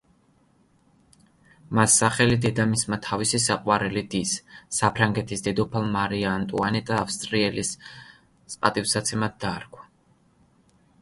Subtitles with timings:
[1.79, 4.33] მას სახელი დედამისმა თავისი საყვარელი დის,
[4.79, 7.73] საფრანგეთის დედოფალ მარია ანტუანეტა ავსტრიელის
[8.65, 9.91] პატივსაცემად დაარქვა.